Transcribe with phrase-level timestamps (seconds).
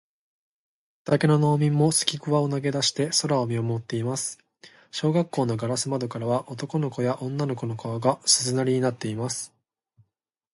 [1.05, 4.39] 畑の農民もすきくわを投げだして空を見まもっています。
[4.89, 9.53] 小学校のガラス窓からは、男の子や女の子の顔が、鈴なりになっています。